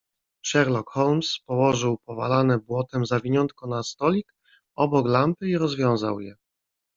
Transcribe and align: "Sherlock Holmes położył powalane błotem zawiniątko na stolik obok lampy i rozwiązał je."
"Sherlock 0.45 0.89
Holmes 0.89 1.39
położył 1.45 1.97
powalane 1.97 2.59
błotem 2.59 3.05
zawiniątko 3.05 3.67
na 3.67 3.83
stolik 3.83 4.33
obok 4.75 5.07
lampy 5.07 5.49
i 5.49 5.57
rozwiązał 5.57 6.19
je." 6.19 6.35